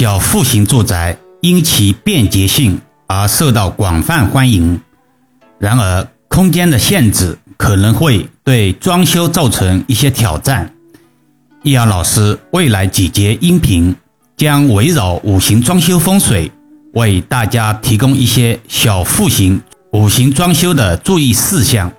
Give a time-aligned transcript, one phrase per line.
[0.00, 4.80] 小户型住宅因其便捷性而受到广泛欢迎。
[5.58, 10.72] 然而，空间的限制可能会对装修造成一些挑战。
[11.62, 13.94] 易阳老师未来几节音频
[14.38, 16.50] 将围绕五行装修风水，
[16.94, 19.60] 为大家提供一些小户型
[19.92, 21.92] 五行装修的注意事项，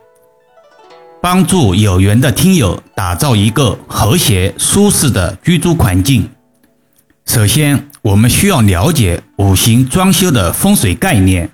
[1.22, 6.28] 帮助有缘的听友打造一个和谐舒适的居住环境。
[7.28, 11.50] 首先，我们需要了解五行装修的风水概念。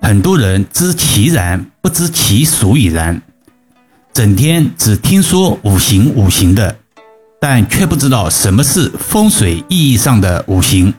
[0.00, 3.20] 很多人知其然，不知其所以然，
[4.12, 6.76] 整天只听说五行五行的，
[7.40, 10.94] 但却不知道什么是风水意义上的五行。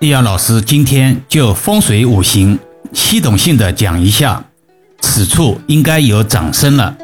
[0.00, 2.58] 易阳老师今天就风水五行
[2.92, 4.44] 系统性的讲一下，
[5.00, 6.94] 此处应该有掌声了。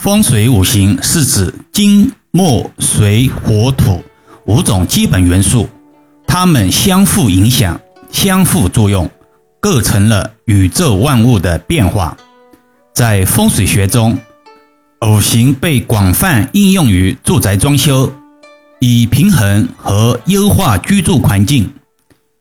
[0.00, 4.02] 风水五行是指金、木、水、火、土
[4.46, 5.68] 五种基本元素，
[6.26, 7.78] 它们相互影响、
[8.10, 9.10] 相互作用，
[9.60, 12.16] 构成了宇宙万物的变化。
[12.94, 14.18] 在风水学中，
[15.06, 18.10] 五行被广泛应用于住宅装修，
[18.78, 21.70] 以平衡和优化居住环境。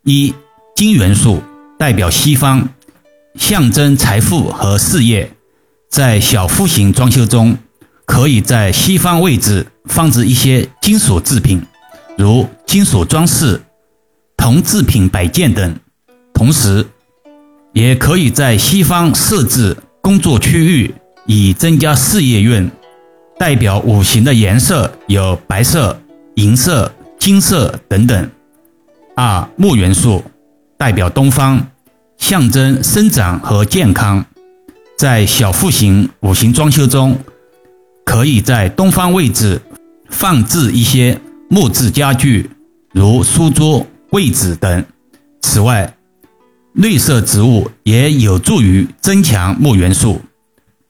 [0.06, 0.34] 一、
[0.78, 1.44] 金元素
[1.78, 2.70] 代表西方，
[3.36, 5.30] 象征财富和事业。
[5.90, 7.58] 在小户型装修中，
[8.06, 11.62] 可以在西方位置放置一些金属制品，
[12.16, 13.60] 如金属装饰、
[14.38, 15.76] 铜制品摆件等。
[16.32, 16.86] 同时，
[17.74, 20.94] 也可以在西方设置工作区域，
[21.26, 22.70] 以增加事业运。
[23.40, 26.00] 代表五行的颜色有白色、
[26.36, 28.30] 银色、金色等等。
[29.16, 30.24] 二、木元素
[30.78, 31.60] 代表东方，
[32.18, 34.24] 象征生长和健康。
[35.00, 37.18] 在小户型五行装修中，
[38.04, 39.62] 可以在东方位置
[40.10, 41.18] 放置一些
[41.50, 42.50] 木质家具，
[42.92, 44.86] 如书桌、柜子等。
[45.42, 45.96] 此外，
[46.74, 50.22] 绿色植物也有助于增强木元素，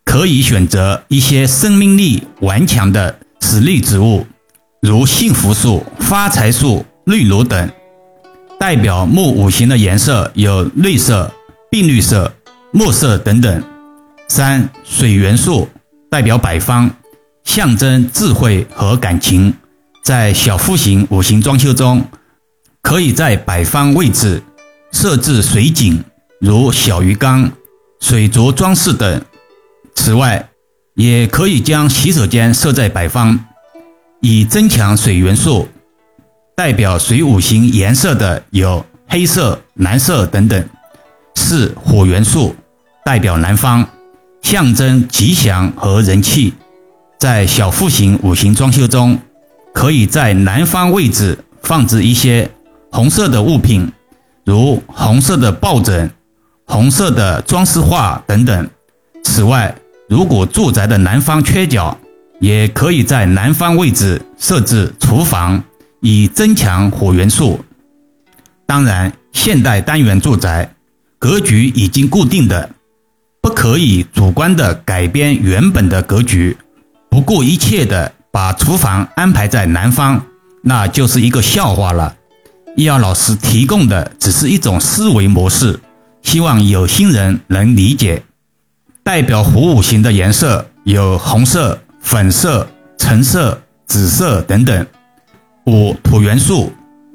[0.04, 4.26] 可以选择一些生命力顽强的室内植物，
[4.82, 7.70] 如幸福树、发财树、绿萝等。
[8.60, 11.32] 代表木五行的颜色有绿色、
[11.70, 12.34] 碧绿色、
[12.72, 13.64] 墨色等等。
[14.30, 15.68] 三水元素
[16.10, 16.90] 代表北方，
[17.44, 19.54] 象征智慧和感情。
[20.04, 22.06] 在小户型五行装修中，
[22.82, 24.42] 可以在北方位置
[24.92, 26.04] 设置水井，
[26.40, 27.52] 如小鱼缸、
[28.00, 29.22] 水族装饰等。
[29.96, 30.48] 此外，
[30.94, 33.38] 也可以将洗手间设在北方，
[34.22, 35.68] 以增强水元素。
[36.56, 40.70] 代表水五行颜色的有黑色、蓝色等等。
[41.36, 42.56] 四火元素
[43.04, 43.88] 代表南方。
[44.42, 46.54] 象征吉祥和人气，
[47.20, 49.20] 在小户型五行装修中，
[49.74, 52.50] 可以在南方位置放置一些
[52.92, 53.92] 红色的物品，
[54.46, 56.10] 如红色的抱枕、
[56.66, 58.70] 红色的装饰画等等。
[59.24, 59.76] 此外，
[60.08, 61.96] 如果住宅的南方缺角，
[62.40, 65.62] 也可以在南方位置设置厨房，
[66.00, 67.60] 以增强火元素。
[68.66, 70.74] 当然，现代单元住宅
[71.20, 72.70] 格局已经固定的。
[73.42, 76.58] 不可以主观的改变原本的格局，
[77.10, 80.22] 不顾一切的把厨房安排在南方，
[80.64, 82.16] 那就是一个笑话了。
[82.76, 85.80] 易遥老师提供的只是一种思维模式，
[86.22, 88.24] 希望有心人能理解。
[89.04, 94.86] 代表虎五行的颜色有红色、粉色、橙色、紫色等等。
[95.66, 96.72] 五土元素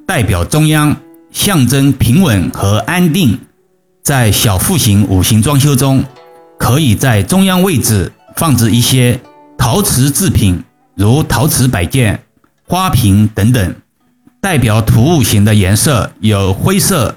[0.06, 0.97] 代表中央，
[1.31, 3.39] 象征平稳和安定。
[4.04, 6.04] 在小户型五行装修中，
[6.59, 9.19] 可以在中央位置放置一些
[9.56, 10.62] 陶瓷制品，
[10.94, 12.22] 如陶瓷摆件、
[12.69, 13.75] 花瓶等等。
[14.43, 17.16] 代表土五行的颜色有灰色、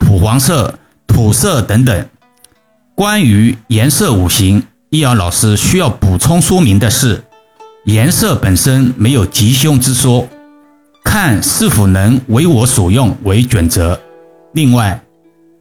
[0.00, 2.08] 土黄色、土色等等。
[2.94, 7.22] 关于颜色五行，易遥老师需要补充说明的是，
[7.84, 10.26] 颜色本身没有吉凶之说，
[11.04, 14.00] 看是否能为我所用为准则。
[14.54, 15.03] 另外，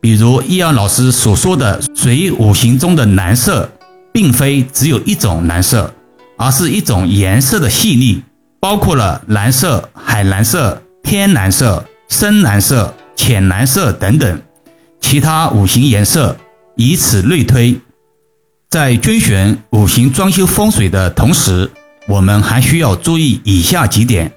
[0.03, 3.71] 比如易阳老师所说的水五行中的蓝色，
[4.11, 5.94] 并非只有一种蓝色，
[6.35, 8.17] 而是一种颜色的系列，
[8.59, 14.41] 包括了蓝色、海蓝色、天蓝色、深蓝色、浅蓝色等等
[15.00, 16.35] 其他五行颜色，
[16.75, 17.79] 以此类推。
[18.69, 21.71] 在遵循五行装修风水的同时，
[22.09, 24.33] 我们还需要注意以下几点：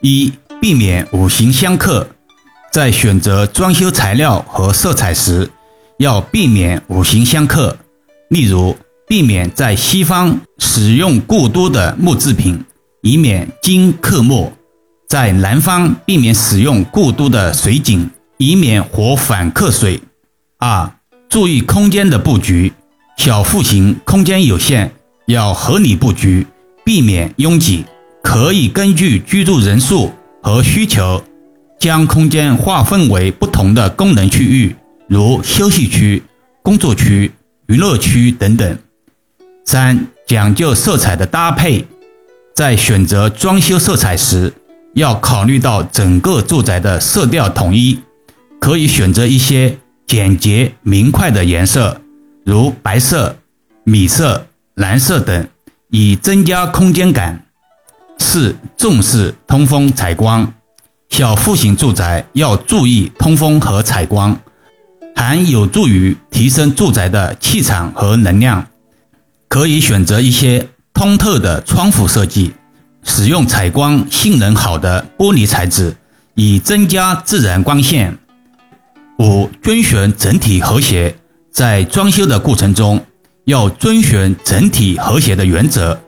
[0.00, 2.08] 一、避免五行相克。
[2.70, 5.50] 在选择装修材料和色彩时，
[5.98, 7.76] 要避免五行相克。
[8.28, 8.76] 例如，
[9.08, 12.64] 避免在西方使用过多的木制品，
[13.02, 14.52] 以免金克木。
[15.08, 18.08] 在南方避免使用过多的水井，
[18.38, 20.00] 以免火反克水。
[20.58, 20.88] 二、
[21.28, 22.72] 注意空间的布局，
[23.16, 24.92] 小户型空间有限，
[25.26, 26.46] 要合理布局，
[26.84, 27.84] 避免拥挤。
[28.22, 30.12] 可以根据居住人数
[30.42, 31.24] 和需求，
[31.80, 34.76] 将空间划分为不同的功能区域，
[35.08, 36.22] 如休息区、
[36.62, 37.32] 工作区、
[37.66, 38.78] 娱乐区等等。
[39.64, 41.86] 三、讲究色彩的搭配，
[42.54, 44.52] 在选择装修色彩时，
[44.94, 47.98] 要考虑到整个住宅的色调统一，
[48.60, 49.78] 可以选择一些。
[50.06, 52.00] 简洁明快的颜色，
[52.44, 53.36] 如白色、
[53.84, 55.46] 米色、蓝色等，
[55.90, 57.46] 以增加空间感。
[58.18, 60.52] 四、重视通风采光，
[61.10, 64.40] 小户型住宅要注意通风和采光，
[65.14, 68.66] 还有助于提升住宅的气场和能量。
[69.48, 72.52] 可以选择一些通透的窗户设计，
[73.02, 75.94] 使用采光性能好的玻璃材质，
[76.34, 78.16] 以增加自然光线。
[79.18, 81.14] 五、遵循整体和谐，
[81.50, 83.04] 在装修的过程中
[83.44, 86.00] 要遵循整体和谐的原则，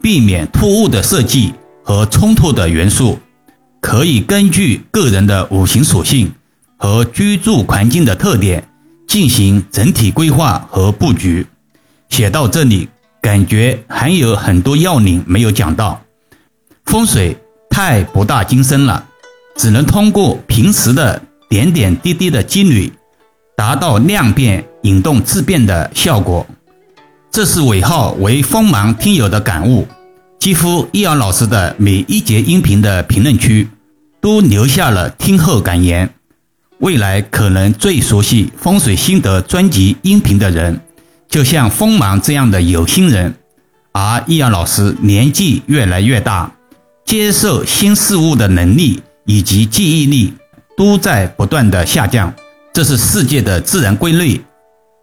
[0.00, 3.18] 避免突兀的设计和冲突的元素。
[3.80, 6.32] 可以根据个人的五行属性
[6.76, 8.68] 和居住环境的特点
[9.06, 11.46] 进行整体规划和布局。
[12.08, 12.88] 写到这里，
[13.20, 16.00] 感觉还有很多要领没有讲到，
[16.84, 17.36] 风水
[17.70, 19.04] 太博大精深了，
[19.56, 21.22] 只能通过平时的。
[21.50, 22.92] 点点滴滴的积累，
[23.56, 26.46] 达到量变引动质变的效果。
[27.30, 29.88] 这是尾号为锋芒听友的感悟。
[30.38, 33.68] 几乎易阳老师的每一节音频的评论区，
[34.20, 36.14] 都留下了听后感言。
[36.78, 40.80] 未来可能最熟悉风水心得专辑音频的人，
[41.28, 43.34] 就像锋芒这样的有心人。
[43.92, 46.52] 而易阳老师年纪越来越大，
[47.04, 50.32] 接受新事物的能力以及记忆力。
[50.76, 52.32] 都在不断的下降，
[52.72, 54.40] 这是世界的自然规律，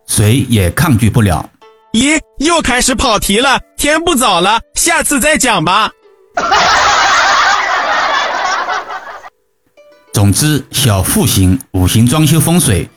[0.07, 1.49] 谁也抗拒不了。
[1.95, 5.89] 咦，又开始跑题了，天不早了，下次再讲吧。
[10.11, 12.89] 总之，小户型五行装修风水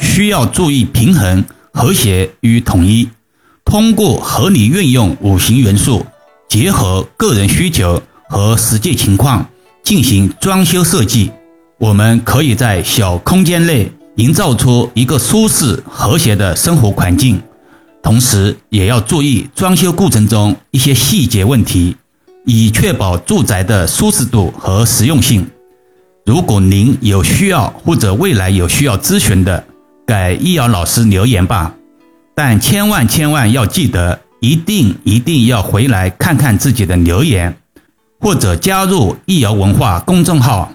[0.00, 3.08] 需要注意平衡、和谐与统一，
[3.64, 6.06] 通过合理运用五行元素，
[6.48, 9.44] 结合个人需求和实际情况
[9.82, 11.32] 进行装修设计。
[11.78, 17.42] 我们可以在小空间内营造出一个舒适和谐的生活环境，
[18.04, 21.96] 同时也要注意装修过程中一些细节问题，
[22.44, 25.48] 以确保住宅的舒适度和实用性。
[26.26, 29.64] 如果您有需要或者未来有需要咨询的，
[30.06, 31.74] 给易遥老师留言吧。
[32.34, 37.56] 但千万千万要记得，一定一定要回来看看自己的留言，
[38.20, 40.70] 或者加入易遥文化公众号。